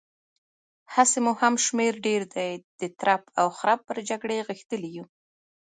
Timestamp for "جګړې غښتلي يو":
4.09-5.05